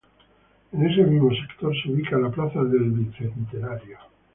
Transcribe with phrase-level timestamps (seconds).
[0.71, 3.99] En ese mismo sector se ubica la Plaza del Bicentenario.